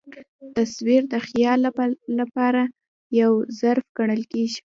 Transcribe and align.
تصویر 0.57 1.01
د 1.13 1.15
خیال 1.27 1.59
له 2.17 2.25
پاره 2.35 2.63
یو 3.21 3.31
ظرف 3.59 3.85
ګڼل 3.97 4.23
کېږي. 4.31 4.59